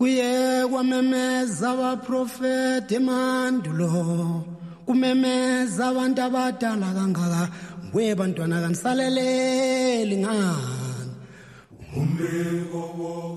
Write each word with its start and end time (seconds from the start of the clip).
kuye 0.00 0.66
kwamemeza 0.70 1.70
abaprofeti 1.70 2.94
emandulo 2.94 4.44
kumemeza 4.86 5.88
abantu 5.88 6.20
abadala 6.22 6.88
kangaka 6.96 7.42
nguye 7.86 8.14
bantwana 8.14 8.62
kanisaleleli 8.62 10.16
ngani 10.16 10.80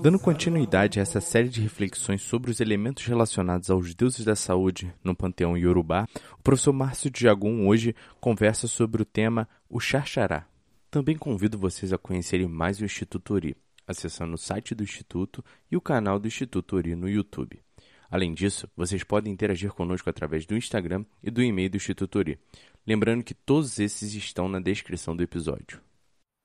Dando 0.02 0.18
continuidade 0.18 0.98
a 0.98 1.02
essa 1.02 1.20
série 1.20 1.50
de 1.50 1.60
reflexões 1.60 2.22
sobre 2.22 2.50
os 2.50 2.60
elementos 2.60 3.04
relacionados 3.04 3.68
aos 3.68 3.94
deuses 3.94 4.24
da 4.24 4.36
saúde 4.36 4.90
no 5.02 5.14
panteão 5.14 5.58
Yorubá, 5.58 6.06
o 6.38 6.42
professor 6.42 6.72
Márcio 6.72 7.10
Diagum 7.10 7.66
hoje 7.66 7.94
conversa 8.20 8.66
sobre 8.68 9.02
o 9.02 9.04
tema 9.04 9.48
o 9.68 9.80
Xaxará. 9.80 10.46
Também 10.90 11.16
convido 11.18 11.58
vocês 11.58 11.92
a 11.92 11.98
conhecerem 11.98 12.46
mais 12.46 12.80
o 12.80 12.84
Instituto 12.84 13.34
Ori, 13.34 13.56
acessando 13.86 14.34
o 14.34 14.38
site 14.38 14.74
do 14.74 14.82
Instituto 14.82 15.44
e 15.70 15.76
o 15.76 15.80
canal 15.80 16.18
do 16.18 16.28
Instituto 16.28 16.76
Ori 16.76 16.94
no 16.94 17.08
YouTube. 17.08 17.62
Além 18.10 18.32
disso, 18.32 18.68
vocês 18.76 19.02
podem 19.02 19.32
interagir 19.32 19.72
conosco 19.72 20.08
através 20.08 20.46
do 20.46 20.56
Instagram 20.56 21.04
e 21.22 21.30
do 21.30 21.42
e-mail 21.42 21.70
do 21.70 21.76
Instituto 21.76 22.18
Ori. 22.18 22.38
Lembrando 22.86 23.24
que 23.24 23.34
todos 23.34 23.78
esses 23.78 24.14
estão 24.14 24.48
na 24.48 24.60
descrição 24.60 25.16
do 25.16 25.22
episódio 25.22 25.80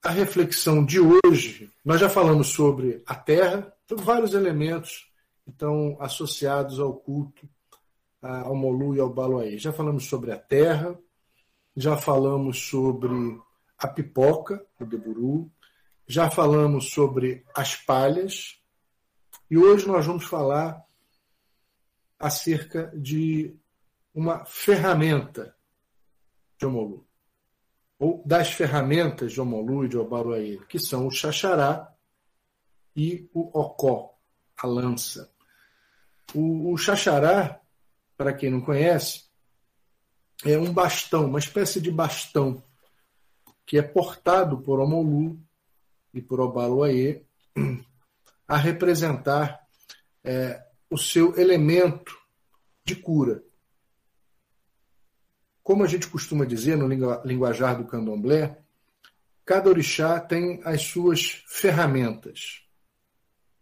a 0.03 0.11
reflexão 0.11 0.85
de 0.85 0.99
hoje, 0.99 1.69
nós 1.83 1.99
já 1.99 2.09
falamos 2.09 2.47
sobre 2.47 3.03
a 3.05 3.15
Terra, 3.15 3.73
vários 3.97 4.33
elementos 4.33 5.09
que 5.43 5.51
estão 5.51 5.97
associados 5.99 6.79
ao 6.79 6.93
culto 6.93 7.47
ao 8.21 8.55
Molu 8.55 8.95
e 8.95 8.99
ao 8.99 9.09
Baloaí. 9.09 9.57
Já 9.57 9.73
falamos 9.73 10.05
sobre 10.05 10.31
a 10.31 10.37
Terra, 10.37 10.97
já 11.75 11.97
falamos 11.97 12.69
sobre 12.69 13.39
a 13.77 13.87
pipoca, 13.87 14.65
o 14.79 14.85
deburu, 14.85 15.51
já 16.09 16.27
falamos 16.31 16.89
sobre 16.89 17.45
as 17.53 17.75
palhas, 17.75 18.59
e 19.47 19.55
hoje 19.59 19.87
nós 19.87 20.07
vamos 20.07 20.25
falar 20.25 20.83
acerca 22.17 22.91
de 22.95 23.55
uma 24.11 24.43
ferramenta 24.43 25.55
de 26.57 26.65
Omolu 26.65 27.07
ou 27.99 28.23
das 28.25 28.51
ferramentas 28.51 29.33
de 29.33 29.39
Omolu 29.39 29.85
e 29.85 29.89
de 29.89 29.97
Obaruaí, 29.97 30.59
que 30.67 30.79
são 30.79 31.05
o 31.05 31.11
xaxará 31.11 31.93
e 32.95 33.29
o 33.31 33.59
ocó, 33.59 34.17
a 34.57 34.65
lança. 34.65 35.31
O, 36.33 36.71
o 36.71 36.77
xaxará, 36.77 37.61
para 38.17 38.33
quem 38.33 38.49
não 38.49 38.61
conhece, 38.61 39.25
é 40.43 40.57
um 40.57 40.73
bastão, 40.73 41.25
uma 41.25 41.39
espécie 41.39 41.79
de 41.79 41.91
bastão 41.91 42.63
que 43.63 43.77
é 43.77 43.83
portado 43.83 44.59
por 44.61 44.79
Omolu 44.79 45.39
e 46.13 46.21
por 46.21 46.39
Obaruaí 46.39 47.23
a 48.47 48.57
representar 48.57 49.59
é, 50.23 50.63
o 50.89 50.97
seu 50.97 51.37
elemento 51.39 52.17
de 52.83 52.95
cura. 52.95 53.43
Como 55.61 55.83
a 55.83 55.87
gente 55.87 56.07
costuma 56.07 56.45
dizer 56.45 56.75
no 56.75 56.87
linguajar 57.23 57.77
do 57.77 57.85
candomblé, 57.85 58.59
cada 59.45 59.69
orixá 59.69 60.19
tem 60.19 60.61
as 60.65 60.81
suas 60.81 61.43
ferramentas. 61.47 62.63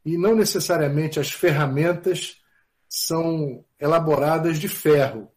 E 0.05 0.17
não 0.17 0.33
necessariamente 0.33 1.19
as 1.19 1.31
ferramentas 1.31 2.41
são 2.87 3.65
elaboradas 3.77 4.57
de 4.57 4.69
ferro. 4.69 5.29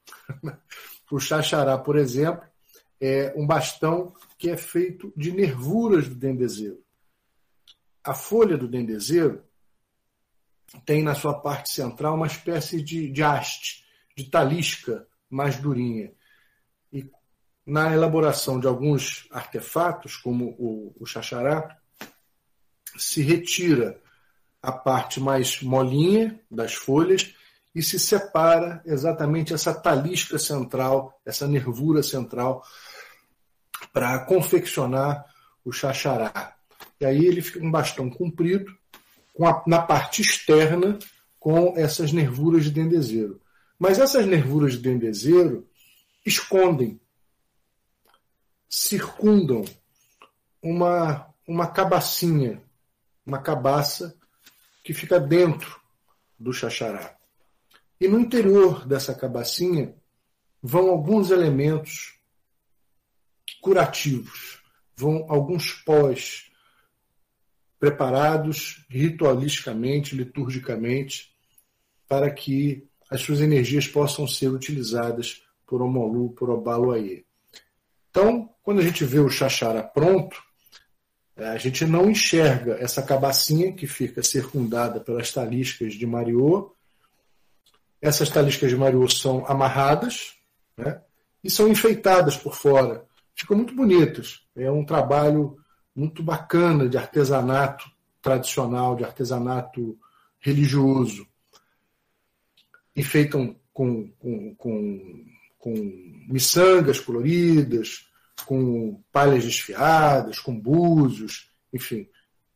o 1.10 1.18
xaxará, 1.18 1.76
por 1.76 1.96
exemplo, 1.96 2.44
é 3.00 3.32
um 3.36 3.44
bastão 3.44 4.14
que 4.38 4.48
é 4.48 4.56
feito 4.56 5.12
de 5.16 5.32
nervuras 5.32 6.08
do 6.08 6.14
dendezeiro. 6.14 6.80
A 8.04 8.14
folha 8.14 8.56
do 8.56 8.68
dendezeiro 8.68 9.44
tem 10.84 11.02
na 11.02 11.14
sua 11.14 11.34
parte 11.34 11.70
central 11.70 12.14
uma 12.14 12.26
espécie 12.26 12.82
de, 12.82 13.10
de 13.10 13.22
haste, 13.22 13.84
de 14.16 14.24
talisca 14.30 15.06
mais 15.28 15.56
durinha 15.56 16.12
na 17.70 17.94
elaboração 17.94 18.58
de 18.58 18.66
alguns 18.66 19.28
artefatos, 19.30 20.16
como 20.16 20.56
o, 20.58 20.92
o 20.98 21.06
xaxará, 21.06 21.78
se 22.96 23.22
retira 23.22 24.00
a 24.60 24.72
parte 24.72 25.20
mais 25.20 25.62
molinha 25.62 26.40
das 26.50 26.74
folhas 26.74 27.32
e 27.72 27.80
se 27.80 27.98
separa 27.98 28.82
exatamente 28.84 29.54
essa 29.54 29.72
talisca 29.72 30.36
central, 30.36 31.20
essa 31.24 31.46
nervura 31.46 32.02
central, 32.02 32.64
para 33.92 34.18
confeccionar 34.24 35.24
o 35.64 35.70
xaxará. 35.70 36.56
E 37.00 37.06
aí 37.06 37.24
ele 37.24 37.40
fica 37.40 37.64
um 37.64 37.70
bastão 37.70 38.10
comprido, 38.10 38.76
com 39.32 39.46
a, 39.46 39.62
na 39.66 39.80
parte 39.80 40.20
externa, 40.20 40.98
com 41.38 41.74
essas 41.76 42.12
nervuras 42.12 42.64
de 42.64 42.70
dendezeiro. 42.70 43.40
Mas 43.78 43.98
essas 43.98 44.26
nervuras 44.26 44.74
de 44.74 44.80
dendezeiro 44.80 45.66
escondem 46.24 47.00
circundam 48.68 49.64
uma, 50.62 51.34
uma 51.48 51.66
cabacinha, 51.66 52.62
uma 53.26 53.40
cabaça 53.40 54.16
que 54.84 54.94
fica 54.94 55.18
dentro 55.18 55.80
do 56.38 56.52
xaxará. 56.52 57.16
E 58.00 58.06
no 58.06 58.20
interior 58.20 58.86
dessa 58.86 59.14
cabacinha 59.14 59.94
vão 60.62 60.90
alguns 60.90 61.30
elementos 61.30 62.18
curativos, 63.60 64.62
vão 64.96 65.26
alguns 65.28 65.72
pós 65.72 66.49
preparados 67.80 68.84
ritualisticamente, 68.90 70.14
liturgicamente, 70.14 71.34
para 72.06 72.30
que 72.30 72.86
as 73.10 73.22
suas 73.22 73.40
energias 73.40 73.88
possam 73.88 74.28
ser 74.28 74.48
utilizadas 74.48 75.42
por 75.66 75.80
Omolu, 75.80 76.30
por 76.30 76.50
Obaloaê. 76.50 77.24
Então, 78.10 78.50
quando 78.62 78.80
a 78.80 78.82
gente 78.82 79.04
vê 79.04 79.18
o 79.18 79.30
xaxara 79.30 79.82
pronto, 79.82 80.36
é, 81.36 81.48
a 81.48 81.56
gente 81.56 81.86
não 81.86 82.10
enxerga 82.10 82.76
essa 82.80 83.02
cabacinha 83.02 83.72
que 83.72 83.86
fica 83.86 84.22
circundada 84.22 85.00
pelas 85.00 85.32
taliscas 85.32 85.94
de 85.94 86.06
Mariô. 86.06 86.74
Essas 88.02 88.28
taliscas 88.28 88.68
de 88.68 88.76
Mariô 88.76 89.08
são 89.08 89.46
amarradas 89.46 90.34
né, 90.76 91.00
e 91.42 91.48
são 91.48 91.66
enfeitadas 91.66 92.36
por 92.36 92.54
fora. 92.54 93.06
Ficam 93.34 93.56
muito 93.56 93.74
bonitas. 93.74 94.40
É 94.54 94.70
um 94.70 94.84
trabalho 94.84 95.56
muito 95.94 96.22
bacana 96.22 96.88
de 96.88 96.96
artesanato 96.96 97.90
tradicional, 98.22 98.96
de 98.96 99.04
artesanato 99.04 99.98
religioso. 100.38 101.26
Enfeitam 102.96 103.56
com, 103.72 104.10
com, 104.18 104.54
com 104.54 105.24
com 105.60 105.74
miçangas 106.26 106.98
coloridas, 106.98 108.06
com 108.46 109.00
palhas 109.12 109.44
desfiadas, 109.44 110.40
com 110.40 110.58
búzios, 110.58 111.50
enfim, 111.72 112.08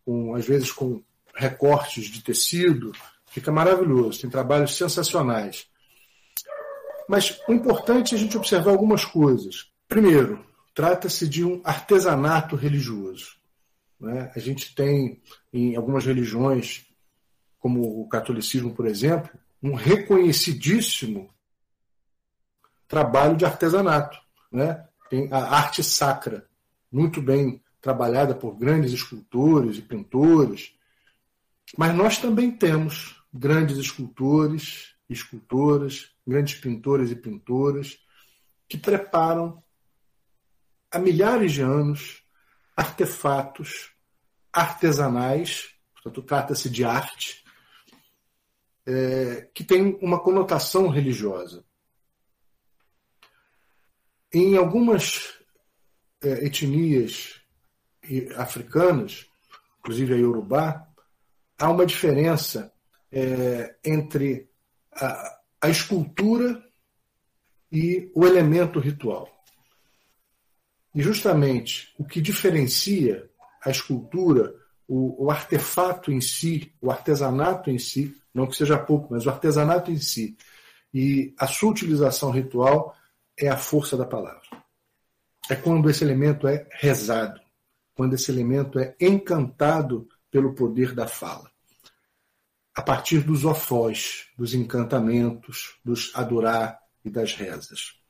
com, 0.05 0.35
às 0.35 0.47
vezes 0.47 0.73
com 0.73 1.03
recortes 1.35 2.07
de 2.07 2.25
tecido. 2.25 2.93
Fica 3.27 3.53
maravilhoso, 3.53 4.23
tem 4.23 4.31
trabalhos 4.31 4.77
sensacionais. 4.77 5.67
Mas 7.07 7.39
o 7.47 7.53
importante 7.53 8.15
é 8.15 8.19
a 8.19 8.21
gente 8.21 8.37
observar 8.39 8.71
algumas 8.71 9.05
coisas. 9.05 9.71
Primeiro, 9.87 10.43
trata-se 10.75 11.29
de 11.29 11.45
um 11.45 11.61
artesanato 11.65 12.57
religioso. 12.57 13.37
Né? 14.01 14.31
A 14.35 14.39
gente 14.39 14.75
tem, 14.75 15.23
em 15.53 15.77
algumas 15.77 16.05
religiões, 16.05 16.87
como 17.59 18.01
o 18.03 18.09
catolicismo, 18.09 18.75
por 18.75 18.87
exemplo, 18.87 19.31
um 19.63 19.75
reconhecidíssimo 19.75 21.33
trabalho 22.87 23.37
de 23.37 23.47
artesanato. 23.47 24.19
Né? 24.51 24.85
Tem 25.09 25.33
a 25.33 25.39
arte 25.39 25.83
sacra, 25.83 26.47
muito 26.91 27.23
bem 27.23 27.63
trabalhada 27.81 28.35
por 28.35 28.57
grandes 28.57 28.93
escultores 28.93 29.79
e 29.79 29.83
pintores. 29.83 30.75
Mas 31.79 31.95
nós 31.95 32.19
também 32.19 32.51
temos 32.51 33.23
grandes 33.33 33.79
escultores 33.79 34.95
escultoras, 35.09 36.11
grandes 36.27 36.55
pintores 36.55 37.11
e 37.11 37.17
pintoras, 37.17 37.99
que 38.69 38.77
preparam 38.79 39.63
há 40.95 40.99
milhares 40.99 41.53
de 41.53 41.61
anos 41.61 42.23
artefatos 42.77 43.93
artesanais, 44.53 45.75
portanto, 45.93 46.23
trata-se 46.23 46.71
de 46.71 46.85
arte, 46.85 47.45
é, 48.87 49.49
que 49.53 49.65
tem 49.65 49.99
uma 50.01 50.21
conotação 50.21 50.89
religiosa. 50.89 51.65
Em 54.33 54.57
algumas 54.57 55.35
é, 56.23 56.47
etnias 56.47 57.41
africanas, 58.37 59.27
inclusive 59.81 60.15
a 60.15 60.17
Yorubá, 60.17 60.87
há 61.59 61.71
uma 61.71 61.87
diferença 61.87 62.73
é, 63.11 63.77
entre 63.85 64.49
a, 64.93 65.41
a 65.63 65.69
escultura 65.69 66.63
e 67.73 68.13
o 68.15 68.25
elemento 68.27 68.79
ritual. 68.79 69.34
E 70.95 71.03
justamente 71.03 71.93
o 71.99 72.05
que 72.05 72.21
diferencia 72.21 73.29
a 73.65 73.71
escultura 73.71 74.55
o, 74.87 75.25
o 75.25 75.31
artefato 75.31 76.13
em 76.13 76.21
si, 76.21 76.73
o 76.81 76.91
artesanato 76.91 77.71
em 77.71 77.79
si, 77.79 78.15
não 78.33 78.47
que 78.47 78.57
seja 78.57 78.79
pouco, 78.79 79.09
mas 79.13 79.27
o 79.27 79.31
artesanato 79.31 79.91
em 79.91 79.99
si 79.99 80.37
e 80.95 81.35
a 81.37 81.49
sua 81.49 81.73
utilização 81.73 82.31
ritual 82.31 82.97
é 83.37 83.49
a 83.49 83.57
força 83.57 83.97
da 83.97 84.07
palavra. 84.07 84.43
É 85.51 85.57
quando 85.57 85.91
esse 85.91 86.05
elemento 86.05 86.47
é 86.47 86.69
rezado, 86.71 87.41
quando 87.95 88.15
esse 88.15 88.31
elemento 88.31 88.79
é 88.79 88.95
encantado 89.01 90.09
pelo 90.31 90.55
poder 90.55 90.95
da 90.95 91.09
fala. 91.09 91.51
A 92.75 92.83
partir 92.83 93.21
dos 93.21 93.45
ofós, 93.45 94.29
dos 94.39 94.55
encantamentos, 94.55 95.79
dos 95.85 96.13
adorar 96.15 96.79
e 97.05 97.11
das 97.11 97.35
rezas. 97.35 98.01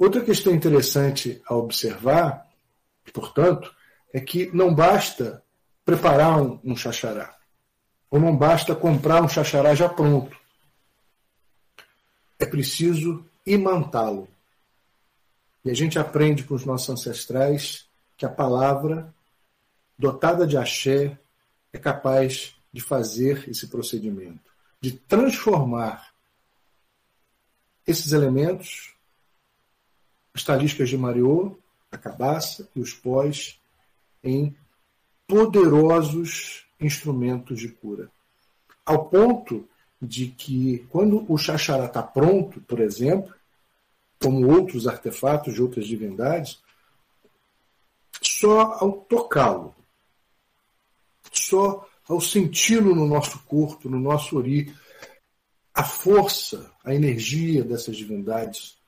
Outra 0.00 0.24
questão 0.24 0.54
interessante 0.54 1.42
a 1.46 1.54
observar, 1.54 2.48
portanto, 3.12 3.70
é 4.14 4.18
que 4.18 4.50
não 4.50 4.74
basta 4.74 5.44
preparar 5.84 6.40
um, 6.40 6.58
um 6.64 6.74
xaxará, 6.74 7.36
ou 8.10 8.18
não 8.18 8.34
basta 8.34 8.74
comprar 8.74 9.22
um 9.22 9.28
xaxará 9.28 9.74
já 9.74 9.90
pronto. 9.90 10.34
É 12.38 12.46
preciso 12.46 13.26
imantá-lo. 13.44 14.26
E 15.62 15.70
a 15.70 15.74
gente 15.74 15.98
aprende 15.98 16.44
com 16.44 16.54
os 16.54 16.64
nossos 16.64 16.88
ancestrais 16.88 17.86
que 18.16 18.24
a 18.24 18.30
palavra, 18.30 19.14
dotada 19.98 20.46
de 20.46 20.56
axé, 20.56 21.18
é 21.74 21.78
capaz 21.78 22.54
de 22.72 22.80
fazer 22.80 23.46
esse 23.50 23.66
procedimento, 23.66 24.50
de 24.80 24.92
transformar 24.92 26.14
esses 27.86 28.12
elementos, 28.12 28.94
as 30.40 30.44
taliscas 30.44 30.88
de 30.88 30.96
Mariô, 30.96 31.58
a 31.92 31.98
cabaça 31.98 32.68
e 32.74 32.80
os 32.80 32.94
pós, 32.94 33.60
em 34.24 34.56
poderosos 35.26 36.66
instrumentos 36.80 37.60
de 37.60 37.68
cura. 37.68 38.10
Ao 38.84 39.04
ponto 39.04 39.68
de 40.00 40.28
que, 40.28 40.86
quando 40.88 41.30
o 41.30 41.36
xaxará 41.36 41.84
está 41.84 42.02
pronto, 42.02 42.58
por 42.62 42.80
exemplo, 42.80 43.34
como 44.18 44.50
outros 44.50 44.88
artefatos 44.88 45.54
de 45.54 45.62
outras 45.62 45.86
divindades, 45.86 46.58
só 48.22 48.78
ao 48.80 48.92
tocá-lo, 48.92 49.74
só 51.30 51.86
ao 52.08 52.20
senti-lo 52.20 52.94
no 52.94 53.06
nosso 53.06 53.38
corpo, 53.40 53.90
no 53.90 54.00
nosso 54.00 54.38
ori, 54.38 54.74
a 55.74 55.84
força, 55.84 56.72
a 56.82 56.94
energia 56.94 57.62
dessas 57.62 57.96
divindades 57.96 58.79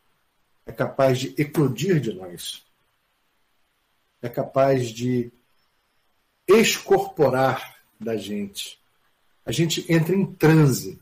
é 0.64 0.72
capaz 0.72 1.18
de 1.18 1.34
eclodir 1.40 2.00
de 2.00 2.12
nós, 2.12 2.64
é 4.20 4.28
capaz 4.28 4.88
de 4.88 5.32
escorporar 6.46 7.76
da 7.98 8.16
gente. 8.16 8.80
A 9.44 9.52
gente 9.52 9.90
entra 9.92 10.14
em 10.14 10.24
transe 10.24 11.00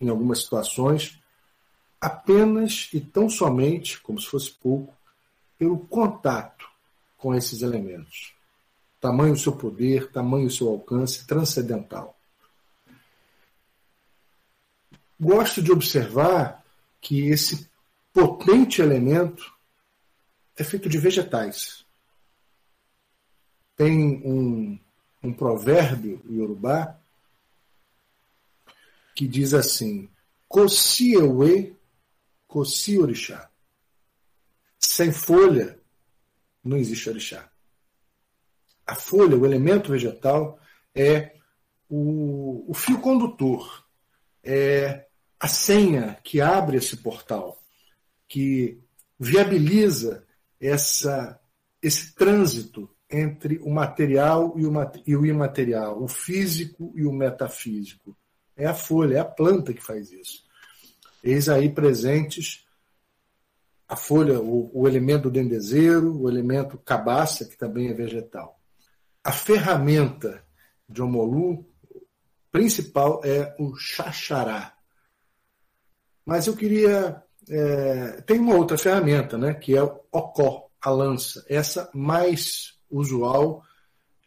em 0.00 0.08
algumas 0.08 0.40
situações 0.40 1.20
apenas 2.00 2.88
e 2.92 3.00
tão 3.00 3.30
somente, 3.30 4.00
como 4.00 4.20
se 4.20 4.26
fosse 4.26 4.50
pouco, 4.50 4.92
pelo 5.56 5.78
contato 5.78 6.68
com 7.16 7.32
esses 7.32 7.62
elementos. 7.62 8.34
Tamanho 9.00 9.34
o 9.34 9.38
seu 9.38 9.52
poder, 9.52 10.10
tamanho 10.10 10.48
o 10.48 10.50
seu 10.50 10.68
alcance 10.68 11.24
transcendental. 11.26 12.16
Gosto 15.20 15.62
de 15.62 15.70
observar 15.70 16.64
que 17.00 17.28
esse 17.28 17.70
potente 18.12 18.82
elemento 18.82 19.52
é 20.56 20.64
feito 20.64 20.88
de 20.88 20.98
vegetais. 20.98 21.84
Tem 23.76 24.22
um, 24.24 24.78
um 25.22 25.32
provérbio 25.32 26.22
iorubá 26.28 26.98
que 29.14 29.26
diz 29.26 29.54
assim: 29.54 30.08
Kosiewe 30.48 31.76
Kosi 32.46 32.98
Orixá. 32.98 33.50
Sem 34.78 35.10
folha, 35.10 35.80
não 36.62 36.76
existe 36.76 37.08
orixá. 37.08 37.50
A 38.86 38.94
folha, 38.94 39.38
o 39.38 39.46
elemento 39.46 39.90
vegetal, 39.90 40.60
é 40.94 41.36
o, 41.88 42.70
o 42.70 42.74
fio 42.74 43.00
condutor, 43.00 43.86
é 44.44 45.06
a 45.40 45.48
senha 45.48 46.18
que 46.22 46.42
abre 46.42 46.76
esse 46.76 46.98
portal, 46.98 47.61
que 48.32 48.80
viabiliza 49.20 50.26
essa, 50.58 51.38
esse 51.82 52.14
trânsito 52.14 52.88
entre 53.10 53.58
o 53.58 53.68
material 53.68 54.54
e 54.56 54.64
o, 54.64 54.72
e 55.06 55.14
o 55.14 55.26
imaterial, 55.26 56.02
o 56.02 56.08
físico 56.08 56.94
e 56.96 57.04
o 57.04 57.12
metafísico. 57.12 58.16
É 58.56 58.64
a 58.64 58.72
folha, 58.72 59.16
é 59.16 59.20
a 59.20 59.24
planta 59.24 59.74
que 59.74 59.84
faz 59.84 60.10
isso. 60.10 60.44
Eis 61.22 61.46
aí 61.50 61.68
presentes 61.68 62.66
a 63.86 63.96
folha, 63.96 64.40
o, 64.40 64.70
o 64.72 64.88
elemento 64.88 65.30
dendezeiro, 65.30 66.18
o 66.18 66.26
elemento 66.26 66.78
cabaça, 66.78 67.44
que 67.44 67.58
também 67.58 67.90
é 67.90 67.92
vegetal. 67.92 68.58
A 69.22 69.30
ferramenta 69.30 70.42
de 70.88 71.02
Omolu 71.02 71.70
principal 72.50 73.20
é 73.24 73.54
o 73.58 73.76
xaxará. 73.76 74.74
Mas 76.24 76.46
eu 76.46 76.56
queria. 76.56 77.22
É, 77.48 78.22
tem 78.22 78.38
uma 78.38 78.54
outra 78.54 78.78
ferramenta, 78.78 79.36
né, 79.36 79.54
que 79.54 79.76
é 79.76 79.82
o 79.82 80.00
ocó, 80.10 80.68
a 80.80 80.90
lança. 80.90 81.44
Essa 81.48 81.90
mais 81.94 82.74
usual 82.90 83.64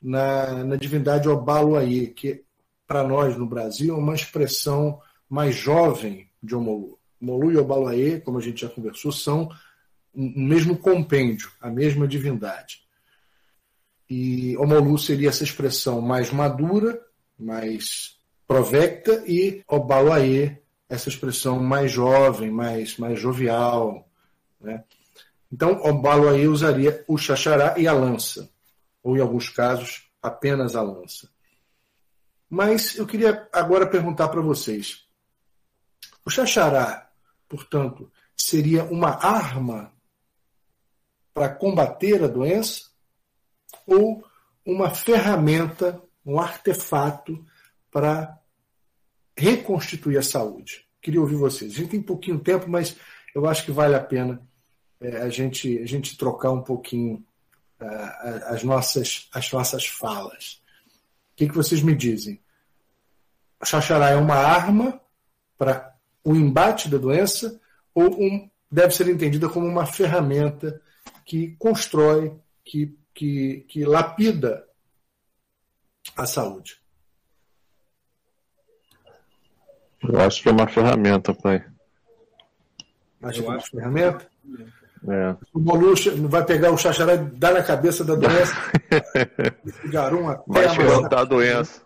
na, 0.01 0.63
na 0.63 0.75
divindade 0.75 1.29
Obaluaí, 1.29 2.07
que 2.07 2.43
para 2.87 3.03
nós 3.03 3.37
no 3.37 3.47
Brasil 3.47 3.95
é 3.95 3.97
uma 3.97 4.15
expressão 4.15 4.99
mais 5.29 5.55
jovem 5.55 6.29
de 6.41 6.55
Omolu. 6.55 6.99
Molu 7.19 7.51
e 7.51 7.57
Obalaê, 7.57 8.19
como 8.19 8.37
a 8.37 8.41
gente 8.41 8.61
já 8.61 8.69
conversou, 8.69 9.11
são 9.11 9.49
o 10.13 10.21
mesmo 10.21 10.77
compêndio, 10.77 11.51
a 11.59 11.69
mesma 11.69 12.07
divindade. 12.07 12.81
E 14.09 14.55
Omolu 14.57 14.97
seria 14.97 15.29
essa 15.29 15.43
expressão 15.43 16.01
mais 16.01 16.31
madura, 16.31 17.01
mais 17.37 18.17
provecta, 18.47 19.23
e 19.27 19.63
Obalaê, 19.67 20.57
essa 20.87 21.09
expressão 21.09 21.59
mais 21.59 21.91
jovem, 21.91 22.51
mais, 22.51 22.97
mais 22.97 23.19
jovial. 23.19 24.07
Né? 24.59 24.83
Então, 25.51 25.81
Obalaê 25.83 26.47
usaria 26.47 27.03
o 27.07 27.17
xaxará 27.17 27.77
e 27.77 27.87
a 27.87 27.93
lança, 27.93 28.49
ou 29.01 29.17
em 29.17 29.21
alguns 29.21 29.49
casos, 29.49 30.09
apenas 30.21 30.75
a 30.75 30.81
lança. 30.81 31.29
Mas 32.49 32.95
eu 32.97 33.05
queria 33.05 33.47
agora 33.51 33.87
perguntar 33.87 34.29
para 34.29 34.41
vocês: 34.41 35.05
o 36.25 36.29
xaxará, 36.29 37.09
portanto, 37.49 38.11
seria 38.35 38.83
uma 38.83 39.09
arma 39.09 39.91
para 41.33 41.49
combater 41.49 42.23
a 42.23 42.27
doença 42.27 42.89
ou 43.85 44.25
uma 44.65 44.89
ferramenta, 44.89 46.01
um 46.25 46.39
artefato 46.39 47.45
para 47.91 48.39
reconstituir 49.37 50.17
a 50.17 50.23
saúde? 50.23 50.85
Queria 51.01 51.21
ouvir 51.21 51.35
vocês. 51.35 51.73
A 51.73 51.75
gente 51.75 51.89
tem 51.89 52.01
pouquinho 52.01 52.39
tempo, 52.39 52.69
mas 52.69 52.95
eu 53.33 53.45
acho 53.47 53.65
que 53.65 53.71
vale 53.71 53.95
a 53.95 53.99
pena 53.99 54.41
é, 54.99 55.17
a, 55.17 55.29
gente, 55.29 55.77
a 55.79 55.85
gente 55.85 56.17
trocar 56.17 56.51
um 56.51 56.61
pouquinho 56.61 57.23
uh, 57.79 58.45
as, 58.47 58.63
nossas, 58.63 59.27
as 59.33 59.51
nossas 59.51 59.85
falas. 59.85 60.61
O 61.33 61.35
que, 61.35 61.47
que 61.47 61.55
vocês 61.55 61.81
me 61.81 61.93
dizem? 61.93 62.41
O 63.61 63.65
xaxará 63.65 64.09
é 64.09 64.15
uma 64.15 64.35
arma 64.35 64.99
para 65.57 65.95
o 66.23 66.35
embate 66.35 66.89
da 66.89 66.97
doença 66.97 67.59
ou 67.93 68.21
um, 68.21 68.49
deve 68.71 68.93
ser 68.93 69.07
entendida 69.07 69.49
como 69.49 69.67
uma 69.67 69.85
ferramenta 69.85 70.81
que 71.25 71.55
constrói, 71.57 72.33
que, 72.63 72.97
que, 73.13 73.65
que 73.67 73.85
lapida 73.85 74.67
a 76.15 76.25
saúde? 76.25 76.79
Eu 80.03 80.19
acho 80.19 80.41
que 80.41 80.49
é 80.49 80.51
uma 80.51 80.67
ferramenta, 80.67 81.33
pai. 81.33 81.63
Acho 83.21 83.41
que 83.41 83.47
é 83.47 83.49
uma 83.49 83.61
ferramenta? 83.61 84.27
É. 85.07 85.35
O 85.53 85.59
Molucha 85.59 86.11
vai 86.15 86.43
pegar 86.43 86.71
o 86.71 86.77
xaxará 86.77 87.13
e 87.15 87.17
dar 87.17 87.53
na 87.53 87.63
cabeça 87.63 88.03
da 88.03 88.15
doença. 88.15 88.55
vai 90.47 90.65
espantar 90.65 91.19
a 91.19 91.25
doença. 91.25 91.81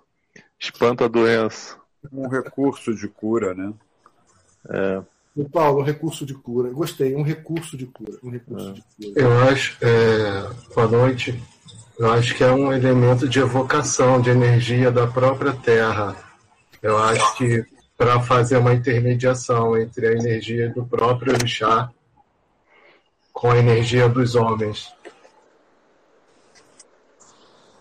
Espanta 0.58 1.06
a 1.06 1.08
doença. 1.08 1.78
Um 2.12 2.28
recurso 2.28 2.96
de 2.96 3.08
cura, 3.08 3.54
né? 3.54 3.74
É. 4.70 5.01
O 5.36 5.50
Paulo, 5.50 5.82
recurso 5.82 6.25
de 6.25 6.34
cura. 6.34 6.70
Gostei, 6.70 7.16
um 7.16 7.24
recurso 7.24 7.78
de 7.78 7.86
cura. 7.86 8.18
Um 8.24 8.30
recurso 8.30 8.70
é. 8.70 8.74
de 8.74 8.82
cura. 8.82 9.22
Eu 9.22 9.39
acho, 9.50 9.78
é, 9.82 10.50
boa 10.74 10.88
noite. 10.88 11.42
Eu 11.98 12.12
acho 12.12 12.36
que 12.36 12.44
é 12.44 12.51
um 12.51 12.72
elemento 12.72 13.28
de 13.28 13.39
evocação 13.39 14.22
de 14.22 14.30
energia 14.30 14.89
da 14.89 15.06
própria 15.06 15.51
Terra. 15.54 16.16
Eu 16.82 16.98
acho 16.98 17.36
que 17.36 17.66
para 18.00 18.22
fazer 18.22 18.56
uma 18.56 18.74
intermediação 18.74 19.77
entre 19.77 20.08
a 20.08 20.13
energia 20.13 20.70
do 20.70 20.86
próprio 20.86 21.34
orixá 21.34 21.91
com 23.34 23.51
a 23.51 23.58
energia 23.58 24.08
dos 24.08 24.36
homens. 24.36 24.96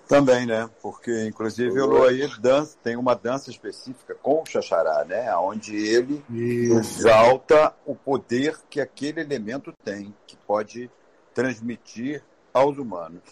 Também, 0.08 0.44
né? 0.44 0.68
Porque, 0.82 1.24
inclusive, 1.24 1.80
o 1.80 1.86
Loaí 1.86 2.26
dança, 2.40 2.76
tem 2.82 2.96
uma 2.96 3.14
dança 3.14 3.48
específica 3.48 4.12
com 4.16 4.42
o 4.42 4.44
Xaxará, 4.44 5.04
né? 5.04 5.32
Onde 5.36 5.76
ele 5.76 6.24
Isso. 6.28 6.78
exalta 6.78 7.72
o 7.86 7.94
poder 7.94 8.58
que 8.68 8.80
aquele 8.80 9.20
elemento 9.20 9.72
tem, 9.84 10.12
que 10.26 10.36
pode 10.36 10.90
transmitir 11.32 12.24
aos 12.52 12.76
humanos. 12.76 13.22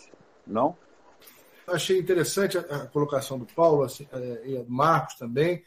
Não? 0.47 0.77
achei 1.67 1.99
interessante 1.99 2.57
a, 2.57 2.87
colocação 2.87 3.37
do 3.37 3.47
Paulo 3.47 3.83
assim, 3.83 4.07
é, 4.13 4.43
e 4.45 4.57
do 4.57 4.71
Marcos 4.71 5.17
também, 5.17 5.65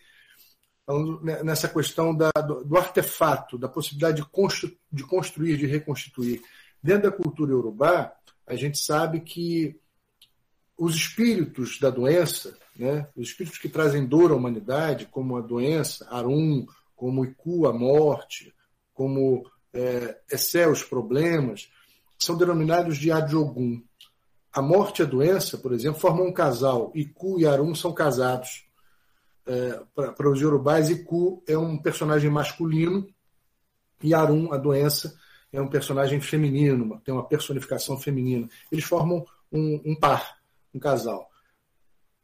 nessa 1.44 1.68
questão 1.68 2.16
da- 2.16 2.32
do, 2.32 2.64
do 2.64 2.78
artefato, 2.78 3.58
da 3.58 3.68
possibilidade 3.68 4.18
de, 4.22 4.28
constru- 4.28 4.76
de 4.92 5.04
construir, 5.04 5.58
de 5.58 5.66
reconstituir. 5.68 6.42
Dentro 6.82 7.10
da 7.12 7.16
cultura 7.16 7.52
iorubá, 7.52 8.12
a 8.48 8.56
gente 8.56 8.78
sabe 8.80 9.20
que 9.20 9.80
os 10.78 10.96
espíritos 10.96 11.78
da 11.80 11.90
doença, 11.90 12.58
né, 12.76 13.08
os 13.16 13.28
espíritos 13.30 13.60
que 13.60 13.70
trazem 13.70 14.06
dor 14.06 14.32
à 14.32 14.36
humanidade, 14.36 15.06
como 15.06 15.38
a 15.38 15.42
doença, 15.42 16.08
Arum, 16.10 16.66
como 16.96 17.24
Iku, 17.26 17.68
a 17.68 17.74
morte, 17.74 18.54
como 18.94 19.46
é, 19.74 20.18
Essé, 20.32 20.68
os 20.68 20.84
problemas, 20.84 21.70
são 22.18 22.36
denominados 22.38 22.98
de 22.98 23.12
Adjogum. 23.12 23.82
A 24.52 24.62
morte 24.62 25.00
e 25.00 25.04
a 25.04 25.06
doença, 25.06 25.58
por 25.58 25.72
exemplo, 25.74 26.00
formam 26.00 26.28
um 26.28 26.34
casal. 26.34 26.92
Iku 26.96 27.40
e 27.40 27.46
Arum 27.46 27.76
são 27.76 27.94
casados. 27.94 28.66
É, 29.50 29.82
Para 29.96 30.30
os 30.30 30.40
yorubais, 30.40 30.92
Iku 30.92 31.44
é 31.48 31.58
um 31.58 31.76
personagem 31.76 32.30
masculino 32.30 33.10
e 34.04 34.14
Arum, 34.14 34.54
a 34.54 34.58
doença, 34.58 35.20
é 35.52 35.60
um 35.60 35.68
personagem 35.68 36.22
feminino, 36.22 37.02
tem 37.04 37.12
uma 37.12 37.28
personificação 37.28 37.98
feminina. 37.98 38.48
Eles 38.72 38.86
formam 38.86 39.26
um, 39.52 39.82
um 39.84 39.96
par, 39.96 40.38
um 40.72 40.78
casal. 40.78 41.28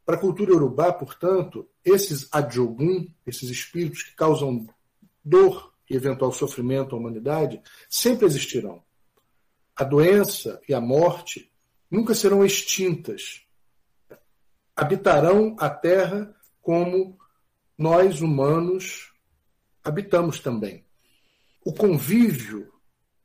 Para 0.06 0.18
a 0.18 0.20
cultura 0.20 0.52
yorubá, 0.52 0.94
portanto, 0.94 1.68
esses 1.84 2.28
adjogum, 2.32 3.08
esses 3.26 3.50
espíritos 3.50 4.04
que 4.04 4.16
causam 4.16 4.68
dor 5.24 5.74
e 5.90 5.96
eventual 5.96 6.32
sofrimento 6.32 6.96
à 6.96 7.00
humanidade, 7.00 7.60
sempre 7.90 8.28
existirão. 8.28 8.84
A 9.76 9.84
doença 9.84 10.62
e 10.70 10.76
a 10.76 10.80
morte 10.80 11.52
nunca 11.90 12.14
serão 12.14 12.46
extintas. 12.46 13.42
Habitarão 14.76 15.56
a 15.60 15.72
Terra 15.72 16.36
como 16.66 17.16
nós, 17.78 18.22
humanos, 18.22 19.14
habitamos 19.84 20.40
também. 20.40 20.84
O 21.64 21.72
convívio 21.72 22.74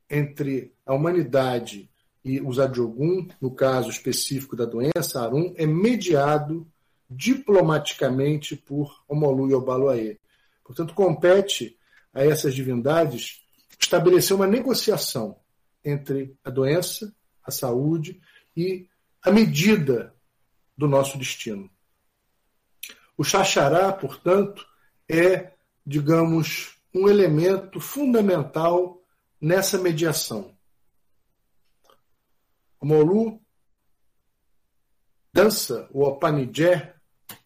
entre 0.07 0.75
a 0.85 0.93
humanidade 0.93 1.89
e 2.23 2.39
os 2.39 2.59
Adjogum, 2.59 3.27
no 3.41 3.49
caso 3.49 3.89
específico 3.89 4.55
da 4.55 4.65
doença, 4.65 5.23
Arum, 5.23 5.55
é 5.57 5.65
mediado 5.65 6.71
diplomaticamente 7.09 8.55
por 8.55 9.03
Omolu 9.07 9.49
e 9.49 9.55
Obaluaê. 9.55 10.19
Portanto, 10.63 10.93
compete 10.93 11.75
a 12.13 12.23
essas 12.23 12.53
divindades 12.53 13.43
estabelecer 13.79 14.35
uma 14.35 14.45
negociação 14.45 15.35
entre 15.83 16.37
a 16.43 16.51
doença, 16.51 17.11
a 17.43 17.49
saúde 17.49 18.21
e 18.55 18.87
a 19.23 19.31
medida 19.31 20.13
do 20.77 20.87
nosso 20.87 21.17
destino. 21.17 21.71
O 23.17 23.23
Xaxará, 23.23 23.91
portanto, 23.91 24.65
é, 25.09 25.53
digamos, 25.85 26.79
um 26.93 27.07
elemento 27.07 27.79
fundamental 27.79 29.01
nessa 29.39 29.77
mediação. 29.77 30.55
O 32.79 32.85
Molu 32.85 33.41
dança 35.33 35.87
o 35.91 36.03
Opanijé 36.03 36.95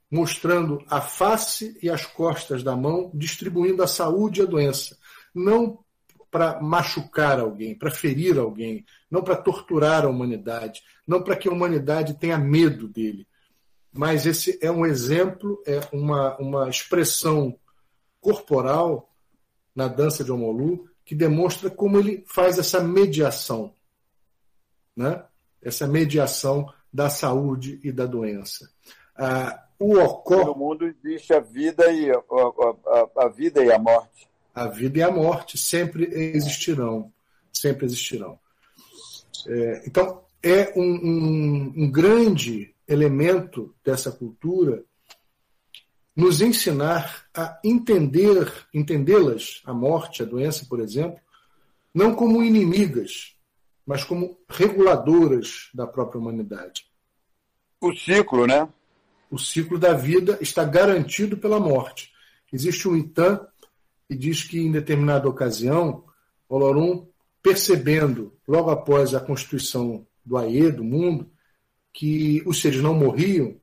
mostrando 0.09 0.83
a 0.87 1.01
face 1.01 1.77
e 1.81 1.89
as 1.89 2.05
costas 2.05 2.63
da 2.63 2.75
mão, 2.75 3.11
distribuindo 3.13 3.83
a 3.83 3.87
saúde 3.87 4.39
e 4.39 4.43
a 4.43 4.47
doença. 4.47 4.97
Não 5.33 5.83
para 6.31 6.61
machucar 6.61 7.39
alguém, 7.39 7.77
para 7.77 7.91
ferir 7.91 8.37
alguém, 8.37 8.85
não 9.09 9.23
para 9.23 9.35
torturar 9.35 10.05
a 10.05 10.09
humanidade, 10.09 10.83
não 11.07 11.21
para 11.21 11.35
que 11.35 11.47
a 11.47 11.51
humanidade 11.51 12.13
tenha 12.15 12.37
medo 12.37 12.87
dele. 12.87 13.27
Mas 13.95 14.25
esse 14.25 14.59
é 14.61 14.69
um 14.69 14.85
exemplo, 14.85 15.63
é 15.65 15.79
uma, 15.93 16.35
uma 16.37 16.69
expressão 16.69 17.57
corporal 18.19 19.09
na 19.73 19.87
dança 19.87 20.21
de 20.21 20.31
Omolu 20.31 20.89
que 21.05 21.15
demonstra 21.15 21.69
como 21.69 21.97
ele 21.97 22.25
faz 22.27 22.59
essa 22.59 22.83
mediação, 22.83 23.73
né? 24.95 25.23
essa 25.61 25.87
mediação 25.87 26.71
da 26.91 27.09
saúde 27.09 27.79
e 27.83 27.91
da 27.91 28.05
doença. 28.05 28.69
Ah, 29.15 29.63
o 29.79 29.97
Ocó. 29.97 30.43
No 30.45 30.55
mundo 30.55 30.85
existe 30.85 31.33
a 31.33 31.39
vida 31.39 31.89
e 31.91 32.11
a, 32.11 32.17
a, 32.17 33.25
a, 33.25 33.29
vida 33.29 33.63
e 33.63 33.71
a 33.71 33.79
morte. 33.79 34.27
A 34.53 34.67
vida 34.67 34.99
e 34.99 35.03
a 35.03 35.11
morte 35.11 35.57
sempre 35.57 36.05
existirão, 36.13 37.13
sempre 37.53 37.85
existirão. 37.85 38.37
É, 39.47 39.83
então 39.85 40.23
é 40.43 40.73
um, 40.75 40.83
um, 40.83 41.73
um 41.77 41.91
grande 41.91 42.74
elemento 42.87 43.75
dessa 43.83 44.11
cultura 44.11 44.83
nos 46.15 46.41
ensinar 46.41 47.25
a 47.33 47.59
entender, 47.63 48.51
entendê-las, 48.73 49.61
a 49.65 49.73
morte, 49.73 50.23
a 50.23 50.25
doença, 50.25 50.65
por 50.67 50.79
exemplo, 50.79 51.19
não 51.93 52.15
como 52.15 52.43
inimigas, 52.43 53.35
mas 53.85 54.03
como 54.03 54.37
reguladoras 54.49 55.69
da 55.73 55.85
própria 55.85 56.19
humanidade. 56.19 56.85
O 57.81 57.93
ciclo, 57.93 58.47
né? 58.47 58.67
O 59.29 59.37
ciclo 59.37 59.77
da 59.77 59.93
vida 59.93 60.37
está 60.39 60.63
garantido 60.63 61.37
pela 61.37 61.59
morte. 61.59 62.13
Existe 62.51 62.87
um 62.87 62.95
Itã 62.95 63.45
que 64.07 64.15
diz 64.15 64.43
que, 64.43 64.59
em 64.59 64.71
determinada 64.71 65.27
ocasião, 65.27 66.05
Olorum, 66.47 67.07
percebendo, 67.41 68.33
logo 68.47 68.69
após 68.69 69.13
a 69.13 69.19
constituição 69.19 70.05
do 70.23 70.37
Aê, 70.37 70.71
do 70.71 70.83
mundo, 70.83 71.29
que 71.95 72.43
os 72.45 72.61
seres 72.61 72.81
não 72.81 72.93
morriam, 72.93 73.55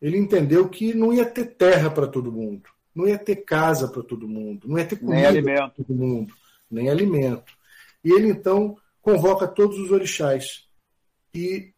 ele 0.00 0.16
entendeu 0.16 0.66
que 0.66 0.94
não 0.94 1.12
ia 1.12 1.26
ter 1.26 1.44
terra 1.44 1.90
para 1.90 2.06
todo 2.06 2.32
mundo, 2.32 2.70
não 2.94 3.06
ia 3.06 3.18
ter 3.18 3.36
casa 3.36 3.86
para 3.86 4.02
todo 4.02 4.26
mundo, 4.26 4.66
não 4.66 4.78
ia 4.78 4.86
ter 4.86 4.96
comida 4.96 5.42
para 5.42 5.68
todo 5.68 5.94
mundo, 5.94 6.34
nem 6.70 6.88
alimento. 6.88 7.52
E 8.02 8.10
ele 8.10 8.30
então 8.30 8.78
convoca 9.02 9.46
todos 9.46 9.78
os 9.78 9.90
orixás 9.90 10.66
e 11.34 11.74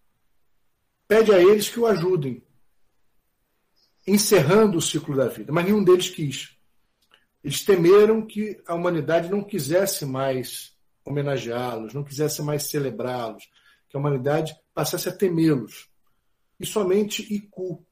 pede 1.09 1.33
a 1.35 1.40
eles 1.40 1.69
que 1.69 1.81
o 1.81 1.87
ajudem, 1.87 2.45
encerrando 4.07 4.78
o 4.78 4.83
ciclo 4.83 5.17
da 5.17 5.26
vida. 5.26 5.52
Mas 5.52 5.64
nenhum 5.64 5.83
deles 5.83 6.09
quis. 6.09 6.57
Eles 7.43 7.64
temeram 7.64 8.25
que 8.25 8.61
a 8.67 8.75
humanidade 8.75 9.28
não 9.28 9.43
quisesse 9.43 10.07
mais 10.07 10.73
homenageá-los, 11.05 11.93
não 11.93 12.05
quisesse 12.05 12.40
mais 12.40 12.64
celebrá-los, 12.64 13.49
que 13.88 13.97
a 13.97 14.00
humanidade 14.00 14.54
passasse 14.75 15.09
a 15.09 15.12
temê-los. 15.12 15.88
E 16.61 16.66
somente 16.66 17.23
Iku, 17.35 17.85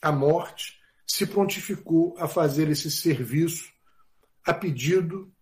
a 0.00 0.12
morte, 0.12 0.78
se 1.06 1.26
prontificou 1.26 2.14
a 2.18 2.28
fazer 2.28 2.68
esse 2.68 2.90
serviço 2.90 3.72
a 4.44 4.52
pedido 4.52 5.32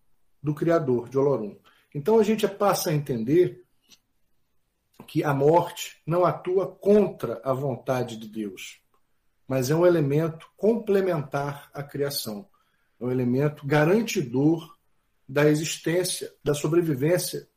do 0.43 0.55
Criador, 0.55 1.09
de 1.09 1.19
Olorum. 1.19 1.59
Então 1.95 2.19
a 2.19 2.23
gente 2.23 2.47
passa 2.47 2.91
a 2.91 2.95
entender 2.95 3.65
que 5.07 5.23
a 5.23 5.33
morte 5.33 6.01
não 6.07 6.25
atua 6.25 6.67
contra 6.67 7.41
a 7.45 7.53
vontade 7.53 8.17
de 8.17 8.29
Deus, 8.29 8.81
mas 9.47 9.71
é 9.71 9.75
um 9.75 9.87
elemento 9.87 10.49
complementar 10.57 11.71
à 11.73 11.83
criação, 11.83 12.49
é 13.01 13.05
um 13.05 13.11
elemento 13.11 13.67
garantidor 13.67 14.77
da 15.29 15.49
existência, 15.49 16.33
da 16.43 16.55
sobrevivência 16.55 17.49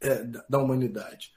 é, 0.00 0.24
da 0.48 0.58
humanidade. 0.58 1.32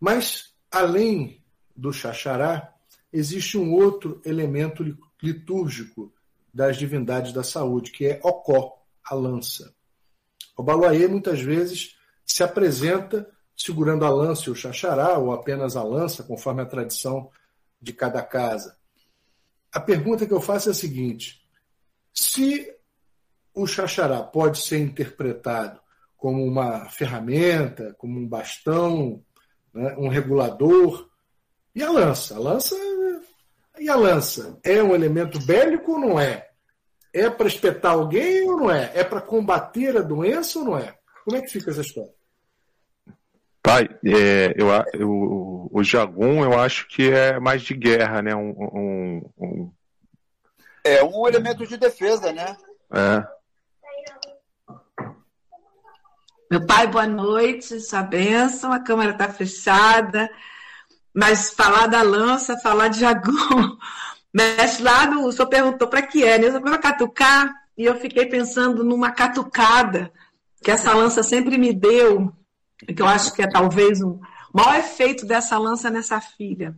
Mas, 0.00 0.54
além 0.70 1.42
do 1.74 1.92
Xaxará, 1.92 2.74
existe 3.12 3.56
um 3.56 3.72
outro 3.72 4.20
elemento 4.24 4.84
litúrgico 5.22 6.12
das 6.52 6.76
divindades 6.76 7.32
da 7.32 7.42
saúde, 7.42 7.90
que 7.90 8.06
é 8.06 8.20
Ocó, 8.22 8.82
a 9.04 9.14
lança. 9.14 9.74
O 10.56 10.62
Baluaê 10.62 11.06
muitas 11.06 11.40
vezes 11.40 11.96
se 12.24 12.42
apresenta 12.42 13.30
segurando 13.56 14.04
a 14.04 14.10
lança 14.10 14.48
e 14.48 14.52
o 14.52 14.54
Xaxará, 14.54 15.16
ou 15.18 15.32
apenas 15.32 15.76
a 15.76 15.82
lança, 15.82 16.22
conforme 16.22 16.62
a 16.62 16.66
tradição 16.66 17.30
de 17.80 17.92
cada 17.92 18.22
casa. 18.22 18.76
A 19.72 19.80
pergunta 19.80 20.26
que 20.26 20.32
eu 20.32 20.40
faço 20.40 20.68
é 20.68 20.72
a 20.72 20.74
seguinte: 20.74 21.46
se 22.12 22.74
o 23.54 23.66
Xaxará 23.66 24.22
pode 24.22 24.58
ser 24.58 24.78
interpretado 24.78 25.80
como 26.26 26.44
uma 26.44 26.86
ferramenta, 26.86 27.94
como 27.98 28.18
um 28.18 28.26
bastão, 28.26 29.22
né, 29.72 29.94
um 29.96 30.08
regulador, 30.08 31.08
e 31.72 31.84
a 31.84 31.88
lança? 31.88 32.34
A 32.34 32.40
lança 32.40 32.74
e 33.78 33.88
a 33.88 33.94
lança 33.94 34.58
é 34.64 34.82
um 34.82 34.92
elemento 34.92 35.38
bélico 35.46 35.92
ou 35.92 36.00
não 36.00 36.18
é? 36.18 36.48
É 37.14 37.30
para 37.30 37.46
espetar 37.46 37.92
alguém 37.92 38.42
ou 38.42 38.56
não 38.56 38.68
é? 38.68 38.90
É 38.92 39.04
para 39.04 39.20
combater 39.20 39.96
a 39.96 40.02
doença 40.02 40.58
ou 40.58 40.64
não 40.64 40.76
é? 40.76 40.96
Como 41.24 41.36
é 41.36 41.42
que 41.42 41.52
fica 41.52 41.70
essa 41.70 41.82
história? 41.82 42.10
Pai, 43.62 43.88
é, 44.04 44.52
eu, 44.56 44.66
eu, 44.94 45.68
o 45.70 45.84
Jagum 45.84 46.42
eu 46.42 46.58
acho 46.58 46.88
que 46.88 47.08
é 47.08 47.38
mais 47.38 47.62
de 47.62 47.74
guerra, 47.74 48.20
né? 48.20 48.34
Um, 48.34 48.50
um, 48.50 49.30
um... 49.38 49.72
É 50.82 51.04
um 51.04 51.28
elemento 51.28 51.64
de 51.64 51.76
defesa, 51.76 52.32
né? 52.32 52.56
É. 52.92 53.36
Meu 56.48 56.64
pai, 56.64 56.86
boa 56.86 57.08
noite, 57.08 57.80
sua 57.80 58.04
bênção, 58.04 58.72
a 58.72 58.78
câmera 58.78 59.10
está 59.10 59.28
fechada, 59.28 60.30
mas 61.12 61.50
falar 61.50 61.88
da 61.88 62.02
lança, 62.02 62.56
falar 62.60 62.86
de 62.86 63.00
Jagum. 63.00 63.76
Mestre 64.32 64.84
lá, 64.84 65.10
o 65.18 65.32
senhor 65.32 65.48
perguntou 65.48 65.88
para 65.88 66.02
que 66.02 66.22
é, 66.22 66.38
né? 66.38 66.60
Para 66.60 66.78
catucar, 66.78 67.52
e 67.76 67.84
eu 67.84 67.96
fiquei 67.96 68.26
pensando 68.26 68.84
numa 68.84 69.10
catucada 69.10 70.12
que 70.62 70.70
essa 70.70 70.94
lança 70.94 71.20
sempre 71.20 71.58
me 71.58 71.72
deu, 71.72 72.32
que 72.94 73.02
eu 73.02 73.06
acho 73.06 73.34
que 73.34 73.42
é 73.42 73.50
talvez 73.50 74.00
o 74.00 74.20
maior 74.54 74.76
efeito 74.76 75.26
dessa 75.26 75.58
lança 75.58 75.90
nessa 75.90 76.20
filha, 76.20 76.76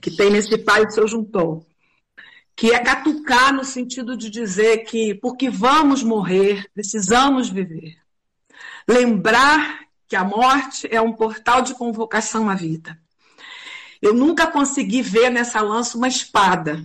que 0.00 0.16
tem 0.16 0.30
nesse 0.30 0.56
pai 0.56 0.86
que 0.86 0.92
o 0.92 0.94
senhor 0.94 1.08
juntou, 1.08 1.66
que 2.56 2.72
é 2.72 2.78
catucar 2.82 3.52
no 3.52 3.64
sentido 3.64 4.16
de 4.16 4.30
dizer 4.30 4.78
que 4.84 5.14
porque 5.16 5.50
vamos 5.50 6.02
morrer, 6.02 6.70
precisamos 6.72 7.50
viver. 7.50 8.07
Lembrar 8.88 9.80
que 10.08 10.16
a 10.16 10.24
morte 10.24 10.88
é 10.90 11.00
um 11.00 11.12
portal 11.12 11.60
de 11.60 11.74
convocação 11.74 12.48
à 12.48 12.54
vida. 12.54 12.98
Eu 14.00 14.14
nunca 14.14 14.46
consegui 14.46 15.02
ver 15.02 15.30
nessa 15.30 15.60
lança 15.60 15.98
uma 15.98 16.08
espada, 16.08 16.82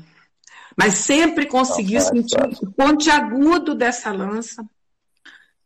mas 0.75 0.95
sempre 0.95 1.45
consegui 1.45 2.01
sentir 2.01 2.37
o 2.61 2.71
pontiagudo 2.71 3.73
dessa 3.73 4.11
lança 4.11 4.65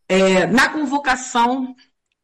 é, 0.07 0.45
na 0.45 0.69
convocação 0.69 1.75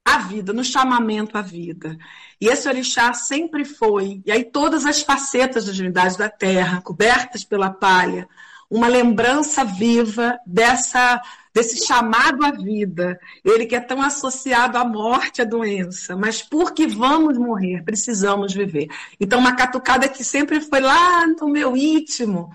à 0.05 0.19
vida, 0.19 0.53
no 0.53 0.63
chamamento 0.63 1.37
à 1.37 1.41
vida. 1.41 1.97
E 2.39 2.47
esse 2.47 2.67
orixá 2.67 3.13
sempre 3.13 3.65
foi, 3.65 4.21
e 4.25 4.31
aí 4.31 4.43
todas 4.43 4.85
as 4.85 5.01
facetas 5.01 5.65
da 5.65 5.71
divindade 5.71 6.17
da 6.17 6.29
terra, 6.29 6.81
cobertas 6.81 7.43
pela 7.43 7.69
palha, 7.69 8.27
uma 8.69 8.87
lembrança 8.87 9.63
viva 9.63 10.37
dessa 10.45 11.21
desse 11.53 11.85
chamado 11.85 12.43
à 12.43 12.51
vida, 12.51 13.19
ele 13.45 13.65
que 13.65 13.75
é 13.75 13.79
tão 13.79 14.01
associado 14.01 14.77
à 14.77 14.83
morte, 14.83 15.41
à 15.41 15.45
doença, 15.45 16.15
mas 16.15 16.41
porque 16.41 16.87
vamos 16.87 17.37
morrer, 17.37 17.83
precisamos 17.83 18.53
viver. 18.53 18.87
Então, 19.19 19.39
uma 19.39 19.55
catucada 19.55 20.09
que 20.09 20.23
sempre 20.23 20.59
foi 20.59 20.79
lá 20.79 21.27
no 21.27 21.47
meu 21.47 21.77
íntimo, 21.77 22.51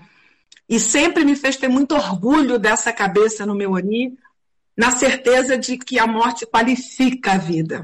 e 0.67 0.79
sempre 0.79 1.23
me 1.23 1.35
fez 1.35 1.55
ter 1.55 1.69
muito 1.69 1.95
orgulho 1.95 2.59
dessa 2.59 2.91
cabeça 2.91 3.45
no 3.45 3.55
meu 3.55 3.71
ori, 3.71 4.17
na 4.77 4.91
certeza 4.91 5.57
de 5.57 5.77
que 5.77 5.97
a 5.97 6.05
morte 6.05 6.45
qualifica 6.45 7.33
a 7.33 7.37
vida. 7.37 7.81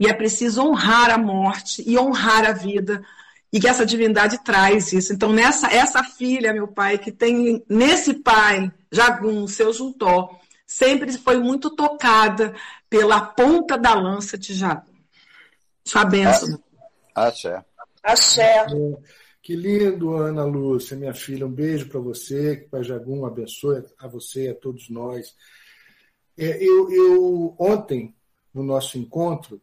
E 0.00 0.06
é 0.06 0.12
preciso 0.12 0.62
honrar 0.62 1.10
a 1.10 1.18
morte 1.18 1.84
e 1.86 1.96
honrar 1.98 2.44
a 2.44 2.52
vida, 2.52 3.04
e 3.52 3.60
que 3.60 3.68
essa 3.68 3.86
divindade 3.86 4.42
traz 4.42 4.92
isso. 4.92 5.12
Então, 5.12 5.32
nessa 5.32 5.68
essa 5.68 6.02
filha, 6.02 6.52
meu 6.52 6.66
pai, 6.66 6.98
que 6.98 7.12
tem 7.12 7.62
nesse 7.68 8.14
pai, 8.14 8.72
Jagum, 8.90 9.46
seu 9.46 9.72
Juntó, 9.72 10.36
sempre 10.76 11.10
foi 11.16 11.38
muito 11.38 11.70
tocada 11.74 12.54
pela 12.90 13.18
ponta 13.22 13.78
da 13.78 13.94
lança 13.94 14.36
de 14.36 14.52
Jabu. 14.52 14.92
Sua 15.82 16.04
bênção. 16.04 16.62
Axé. 17.14 17.64
Axé. 18.02 18.66
Que 19.42 19.56
lindo, 19.56 20.14
Ana 20.14 20.44
Lúcia, 20.44 20.94
minha 20.94 21.14
filha. 21.14 21.46
Um 21.46 21.50
beijo 21.50 21.88
para 21.88 21.98
você. 21.98 22.56
Que 22.56 22.68
Pai 22.68 22.84
Jagum 22.84 23.24
abençoe 23.24 23.84
a 23.98 24.06
você 24.06 24.46
e 24.46 24.48
a 24.50 24.54
todos 24.54 24.90
nós. 24.90 25.34
É, 26.36 26.62
eu, 26.62 26.92
eu, 26.92 27.56
ontem, 27.58 28.14
no 28.52 28.62
nosso 28.62 28.98
encontro, 28.98 29.62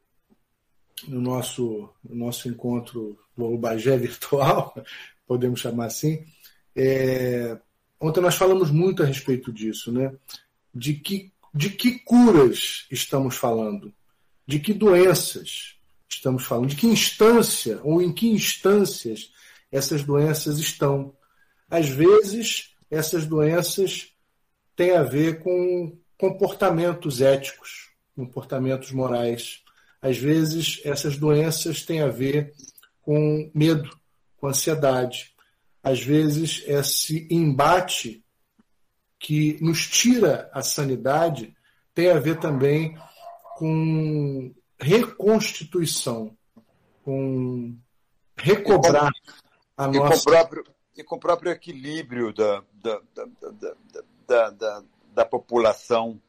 no 1.08 1.22
nosso, 1.22 1.90
no 2.04 2.26
nosso 2.26 2.50
encontro 2.50 3.20
do 3.38 3.56
Bagé 3.60 3.98
virtual, 3.98 4.74
podemos 5.28 5.60
chamar 5.60 5.86
assim, 5.86 6.26
é, 6.76 7.56
ontem 8.00 8.20
nós 8.20 8.36
falamos 8.36 8.72
muito 8.72 9.04
a 9.04 9.06
respeito 9.06 9.54
disso, 9.54 9.92
né? 9.92 10.12
De 10.74 10.94
que, 10.96 11.32
de 11.54 11.70
que 11.70 12.00
curas 12.00 12.86
estamos 12.90 13.36
falando, 13.36 13.94
de 14.48 14.60
que 14.60 14.74
doenças 14.74 15.76
estamos 16.10 16.44
falando, 16.44 16.70
de 16.70 16.76
que 16.76 16.88
instância 16.88 17.80
ou 17.84 18.02
em 18.02 18.12
que 18.12 18.28
instâncias 18.28 19.32
essas 19.72 20.04
doenças 20.04 20.60
estão. 20.60 21.16
Às 21.70 21.90
vezes, 21.90 22.76
essas 22.90 23.26
doenças 23.26 24.10
têm 24.76 24.92
a 24.92 25.04
ver 25.04 25.42
com 25.42 25.98
comportamentos 26.18 27.22
éticos, 27.22 27.90
comportamentos 28.16 28.92
morais. 28.92 29.64
Às 30.02 30.18
vezes, 30.18 30.80
essas 30.84 31.18
doenças 31.18 31.84
têm 31.84 32.02
a 32.02 32.08
ver 32.08 32.54
com 33.02 33.50
medo, 33.54 33.90
com 34.38 34.48
ansiedade. 34.48 35.34
Às 35.82 36.02
vezes, 36.02 36.64
esse 36.68 37.28
embate 37.30 38.23
que 39.24 39.58
nos 39.62 39.88
tira 39.88 40.50
a 40.52 40.62
sanidade 40.62 41.56
tem 41.96 42.12
a 42.12 42.20
ver 42.20 42.42
também 42.42 42.98
com 43.56 44.54
reconstituição, 44.78 46.36
com 47.06 47.74
recobrar 48.36 49.10
a 49.78 49.88
e 49.88 49.92
nossa. 49.94 50.26
Com 50.26 50.32
próprio, 50.32 50.64
e 50.98 51.04
com 51.06 51.16
o 51.16 51.20
próprio 51.20 51.52
equilíbrio 51.54 52.34
da, 52.34 52.64
da, 52.74 53.02
da, 54.28 54.50
da, 54.50 54.84
da 55.14 55.26
população. 55.26 56.22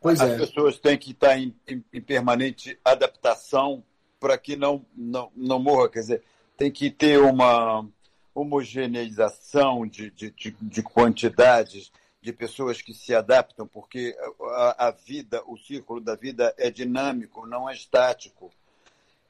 Pois 0.00 0.20
As 0.20 0.32
é. 0.32 0.36
pessoas 0.36 0.80
têm 0.80 0.98
que 0.98 1.12
estar 1.12 1.38
em, 1.38 1.54
em, 1.68 1.84
em 1.92 2.00
permanente 2.00 2.76
adaptação 2.84 3.84
para 4.18 4.36
que 4.36 4.56
não, 4.56 4.84
não, 4.96 5.30
não 5.36 5.60
morra. 5.60 5.88
Quer 5.88 6.00
dizer, 6.00 6.22
tem 6.56 6.72
que 6.72 6.90
ter 6.90 7.20
uma 7.20 7.88
homogeneização 8.34 9.86
de, 9.86 10.10
de, 10.10 10.30
de, 10.30 10.56
de 10.60 10.82
quantidades 10.82 11.92
de 12.20 12.32
pessoas 12.32 12.80
que 12.80 12.94
se 12.94 13.14
adaptam, 13.14 13.66
porque 13.66 14.16
a, 14.40 14.88
a, 14.88 14.90
vida, 14.90 15.42
o 15.46 15.58
círculo 15.58 16.00
da 16.00 16.16
vida 16.16 16.54
é 16.56 16.70
dinâmico, 16.70 17.46
não 17.46 17.68
é 17.68 17.74
estático. 17.74 18.50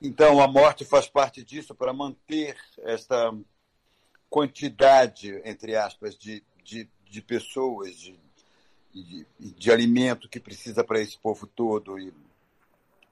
Então, 0.00 0.40
a 0.40 0.46
morte 0.46 0.84
faz 0.84 1.08
parte 1.08 1.42
disso 1.42 1.74
para 1.74 1.92
manter 1.92 2.56
essa 2.78 3.36
quantidade, 4.30 5.42
entre 5.44 5.74
aspas, 5.74 6.16
de, 6.16 6.44
de, 6.62 6.88
de 7.10 7.20
pessoas, 7.20 7.96
de, 7.96 8.16
de, 8.92 9.26
de 9.40 9.72
alimento 9.72 10.28
que 10.28 10.38
precisa 10.38 10.84
para 10.84 11.00
esse 11.00 11.18
povo 11.18 11.48
todo 11.48 11.98
e, 11.98 12.14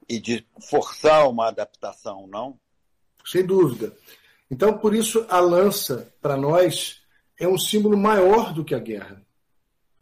e 0.07 0.17
de 0.17 0.45
forçar 0.61 1.27
uma 1.27 1.49
adaptação, 1.49 2.25
não? 2.25 2.57
Sem 3.25 3.45
dúvida. 3.45 3.93
Então, 4.53 4.77
por 4.77 4.93
isso, 4.93 5.25
a 5.29 5.39
lança, 5.39 6.13
para 6.21 6.37
nós, 6.37 7.01
é 7.39 7.47
um 7.47 7.57
símbolo 7.57 7.97
maior 7.97 8.53
do 8.53 8.63
que 8.63 8.75
a 8.75 8.79
guerra. 8.79 9.19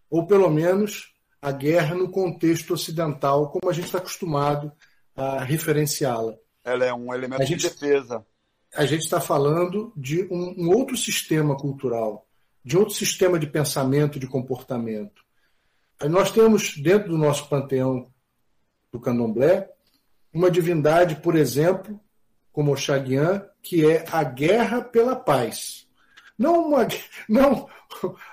Ou, 0.10 0.28
pelo 0.28 0.50
menos, 0.50 1.14
a 1.42 1.54
guerra 1.54 1.96
no 1.96 2.12
contexto 2.12 2.74
ocidental, 2.74 3.50
como 3.50 3.72
a 3.72 3.74
gente 3.74 3.86
está 3.86 4.00
acostumado 4.00 4.70
a 5.16 5.42
referenciá-la. 5.42 6.36
Ela 6.66 6.84
é 6.84 6.94
um 6.94 7.14
elemento 7.14 7.46
gente, 7.46 7.62
de 7.62 7.70
defesa. 7.70 8.26
A 8.76 8.86
gente 8.86 9.04
está 9.04 9.22
falando 9.22 9.94
de 9.96 10.24
um, 10.30 10.66
um, 10.66 10.70
outro 10.76 10.98
sistema 10.98 11.56
cultural, 11.56 12.28
de 12.62 12.78
outro 12.78 12.94
sistema 12.94 13.40
de 13.40 13.48
pensamento, 13.48 14.20
de 14.20 14.28
comportamento. 14.28 15.24
Nós 16.10 16.30
temos, 16.30 16.76
dentro 16.76 17.12
do 17.12 17.18
nosso 17.18 17.48
panteão 17.48 18.12
do 18.92 19.00
candomblé, 19.00 19.70
uma 20.34 20.52
divindade, 20.52 21.16
por 21.16 21.38
exemplo, 21.38 21.98
como 22.52 22.74
o 22.74 22.76
Xaguian, 22.76 23.48
que 23.62 23.90
é 23.90 24.06
a 24.12 24.24
guerra 24.24 24.82
pela 24.82 25.16
paz. 25.16 25.88
Não, 26.38 26.68
uma, 26.68 26.88
não 27.30 27.70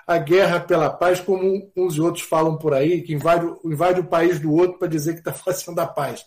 a 0.07 0.19
guerra 0.19 0.61
pela 0.61 0.91
paz, 0.91 1.21
como 1.21 1.71
uns 1.77 1.97
e 1.97 2.01
outros 2.01 2.25
falam 2.25 2.57
por 2.57 2.73
aí, 2.73 3.03
que 3.03 3.13
invade, 3.13 3.47
invade 3.65 4.01
o 4.01 4.07
país 4.07 4.39
do 4.39 4.53
outro 4.53 4.79
para 4.79 4.89
dizer 4.89 5.15
que 5.15 5.19
está 5.19 5.33
fazendo 5.35 5.79
a 5.79 5.87
paz. 5.87 6.25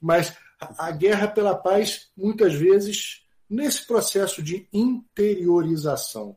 Mas 0.00 0.36
a 0.78 0.90
guerra 0.90 1.28
pela 1.28 1.54
paz, 1.54 2.10
muitas 2.16 2.54
vezes, 2.54 3.24
nesse 3.48 3.86
processo 3.86 4.42
de 4.42 4.68
interiorização, 4.72 6.36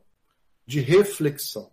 de 0.66 0.80
reflexão. 0.80 1.70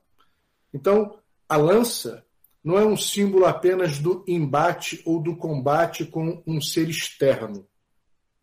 Então, 0.74 1.18
a 1.48 1.58
lança 1.58 2.26
não 2.64 2.78
é 2.78 2.86
um 2.86 2.96
símbolo 2.96 3.46
apenas 3.46 4.00
do 4.00 4.24
embate 4.28 5.02
ou 5.06 5.22
do 5.22 5.36
combate 5.36 6.06
com 6.06 6.42
um 6.48 6.62
ser 6.62 6.90
externo. 6.90 7.68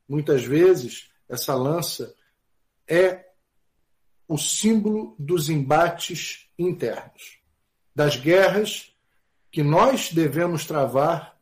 Muitas 0.09 0.44
vezes, 0.44 1.10
essa 1.30 1.54
lança 1.54 2.14
é 2.88 3.24
o 4.26 4.36
símbolo 4.36 5.14
dos 5.18 5.48
embates 5.48 6.50
internos, 6.58 7.38
das 7.94 8.16
guerras 8.16 8.94
que 9.50 9.62
nós 9.62 10.12
devemos 10.12 10.66
travar 10.66 11.36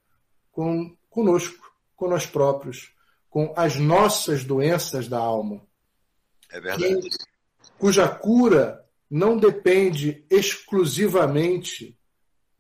com, 0.51 0.97
conosco, 1.09 1.73
com 1.97 2.09
nós 2.09 2.27
próprios, 2.27 2.93
com 3.31 3.53
as 3.57 3.77
nossas 3.77 4.45
doenças 4.45 5.09
da 5.09 5.19
alma. 5.19 5.67
É 6.51 6.61
verdade. 6.61 7.01
Que, 7.01 7.19
cuja 7.79 8.09
cura 8.09 8.85
não 9.11 9.39
depende 9.39 10.25
exclusivamente 10.31 11.99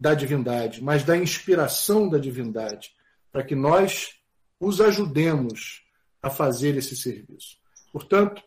da 0.00 0.14
divindade, 0.14 0.82
mas 0.82 1.04
da 1.04 1.16
inspiração 1.16 2.08
da 2.08 2.18
divindade, 2.18 2.92
para 3.30 3.42
que 3.42 3.54
nós 3.54 4.18
os 4.60 4.80
ajudemos 4.80 5.87
a 6.22 6.30
fazer 6.30 6.76
esse 6.76 6.96
serviço. 6.96 7.58
Portanto, 7.92 8.42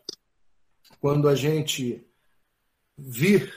quando 1.00 1.28
a 1.28 1.36
gente 1.36 2.06
vir, 2.98 3.54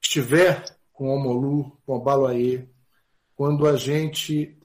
estiver 0.00 0.76
com 0.92 1.14
o 1.14 1.18
Molu, 1.18 1.78
com 1.86 1.96
o 1.96 2.00
Baloaê, 2.00 2.66
quando 3.34 3.66
a 3.66 3.76
gente 3.76 4.58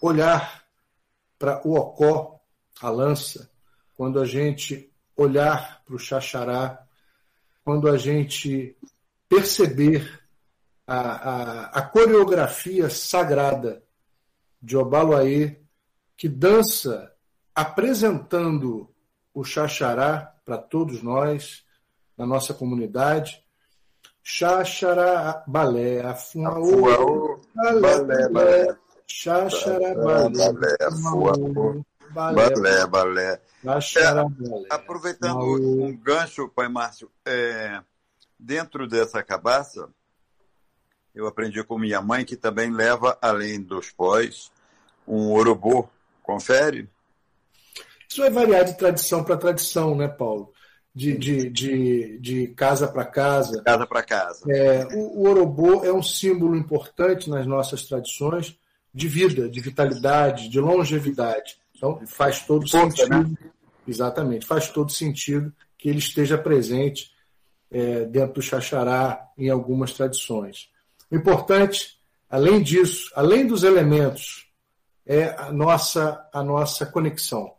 olhar 0.00 0.64
para 1.38 1.66
o 1.66 1.74
Ocó, 1.74 2.40
a 2.80 2.90
lança, 2.90 3.50
quando 3.96 4.20
a 4.20 4.26
gente 4.26 4.92
olhar 5.16 5.82
para 5.84 5.96
o 5.96 5.98
Xaxará, 5.98 6.86
quando 7.64 7.88
a 7.88 7.96
gente 7.96 8.76
perceber 9.28 10.22
a, 10.86 11.00
a, 11.00 11.64
a 11.78 11.82
coreografia 11.82 12.88
sagrada 12.88 13.82
de 14.62 14.76
Obaloaê, 14.76 15.56
que 16.16 16.28
dança 16.28 17.12
apresentando 17.56 18.88
o 19.32 19.42
Xaxará 19.42 20.34
para 20.44 20.58
todos 20.58 21.02
nós, 21.02 21.64
na 22.16 22.26
nossa 22.26 22.52
comunidade. 22.52 23.42
Xaxará 24.22 25.42
balé, 25.46 26.04
afuaô, 26.04 27.40
balé, 27.54 28.28
balé, 28.28 28.76
xaxará 29.06 29.94
balé, 29.94 30.52
balé, 32.10 32.86
balé. 32.86 33.40
É, 33.64 34.74
aproveitando 34.74 35.42
um 35.42 35.96
gancho, 35.96 36.48
pai 36.48 36.68
Márcio, 36.68 37.10
é, 37.24 37.80
dentro 38.38 38.86
dessa 38.86 39.22
cabaça, 39.22 39.88
eu 41.14 41.26
aprendi 41.26 41.62
com 41.64 41.78
minha 41.78 42.02
mãe 42.02 42.24
que 42.24 42.36
também 42.36 42.70
leva, 42.70 43.16
além 43.22 43.62
dos 43.62 43.90
pós, 43.90 44.52
um 45.06 45.32
urubô. 45.32 45.88
Confere? 46.22 46.90
Isso 48.08 48.20
vai 48.20 48.30
variar 48.30 48.64
de 48.64 48.76
tradição 48.76 49.24
para 49.24 49.36
tradição, 49.36 49.94
né, 49.96 50.08
Paulo? 50.08 50.52
De, 50.94 51.16
de, 51.16 51.50
de, 51.50 52.18
de 52.20 52.46
casa 52.48 52.88
para 52.88 53.04
casa. 53.04 53.62
Casa 53.62 53.86
para 53.86 54.02
casa. 54.02 54.44
É, 54.50 54.86
o, 54.94 55.20
o 55.20 55.28
orobô 55.28 55.84
é 55.84 55.92
um 55.92 56.02
símbolo 56.02 56.56
importante 56.56 57.28
nas 57.28 57.46
nossas 57.46 57.84
tradições 57.84 58.56
de 58.94 59.08
vida, 59.08 59.48
de 59.48 59.60
vitalidade, 59.60 60.48
de 60.48 60.58
longevidade. 60.58 61.58
Então, 61.74 62.00
faz 62.06 62.40
todo 62.46 62.66
Força, 62.66 62.96
sentido. 62.96 63.28
Né? 63.28 63.36
Exatamente, 63.86 64.46
faz 64.46 64.70
todo 64.70 64.90
sentido 64.90 65.52
que 65.76 65.88
ele 65.88 65.98
esteja 65.98 66.38
presente 66.38 67.10
é, 67.70 68.04
dentro 68.06 68.34
do 68.34 68.42
xaxará 68.42 69.28
em 69.36 69.50
algumas 69.50 69.92
tradições. 69.92 70.70
O 71.10 71.14
importante, 71.14 71.98
além 72.28 72.62
disso, 72.62 73.10
além 73.14 73.46
dos 73.46 73.62
elementos, 73.62 74.46
é 75.04 75.28
a 75.38 75.52
nossa, 75.52 76.26
a 76.32 76.42
nossa 76.42 76.86
conexão. 76.86 77.52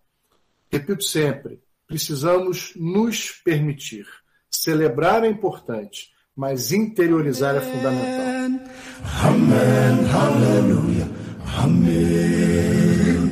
Repito 0.71 1.03
sempre, 1.03 1.62
precisamos 1.88 2.73
nos 2.75 3.32
permitir. 3.43 4.06
Celebrar 4.49 5.23
é 5.23 5.27
importante, 5.27 6.10
mas 6.36 6.71
interiorizar 6.71 7.56
é 7.56 7.62
fundamental. 7.62 8.67
Amém, 9.23 10.12
aleluia, 10.13 11.08
amém. 11.63 13.27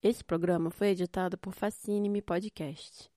Esse 0.00 0.24
programa 0.24 0.70
foi 0.70 0.88
editado 0.88 1.36
por 1.36 1.52
Fascine 1.52 2.08
Me 2.08 2.22
Podcast. 2.22 3.10